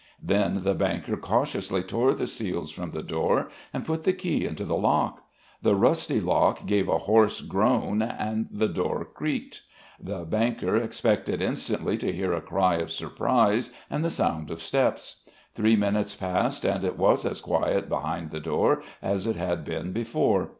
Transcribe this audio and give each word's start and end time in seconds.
Then 0.23 0.63
the 0.63 0.73
banker 0.73 1.15
cautiously 1.15 1.83
tore 1.83 2.15
the 2.15 2.25
seals 2.25 2.71
from 2.71 2.89
the 2.89 3.03
door 3.03 3.49
and 3.71 3.85
put 3.85 4.01
the 4.01 4.13
key 4.13 4.45
into 4.47 4.65
the 4.65 4.75
lock. 4.75 5.23
The 5.61 5.75
rusty 5.75 6.19
lock 6.19 6.65
gave 6.65 6.89
a 6.89 6.97
hoarse 6.97 7.41
groan 7.41 8.01
and 8.01 8.47
the 8.49 8.67
door 8.67 9.05
creaked. 9.05 9.61
The 9.99 10.25
banker 10.25 10.75
expected 10.75 11.39
instantly 11.39 11.99
to 11.99 12.11
hear 12.11 12.33
a 12.33 12.41
cry 12.41 12.77
of 12.77 12.91
surprise 12.91 13.69
and 13.91 14.03
the 14.03 14.09
sound 14.09 14.49
of 14.49 14.59
steps. 14.59 15.17
Three 15.53 15.75
minutes 15.75 16.15
passed 16.15 16.65
and 16.65 16.83
it 16.83 16.97
was 16.97 17.23
as 17.23 17.39
quiet 17.39 17.87
behind 17.87 18.31
the 18.31 18.39
door 18.39 18.81
as 19.03 19.27
it 19.27 19.35
had 19.35 19.63
been 19.63 19.91
before. 19.91 20.49